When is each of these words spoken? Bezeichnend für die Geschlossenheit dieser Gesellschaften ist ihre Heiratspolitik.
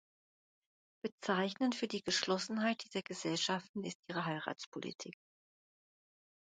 Bezeichnend 1.03 1.75
für 1.75 1.87
die 1.87 2.01
Geschlossenheit 2.01 2.83
dieser 2.85 3.03
Gesellschaften 3.03 3.83
ist 3.83 3.99
ihre 4.07 4.25
Heiratspolitik. 4.25 5.13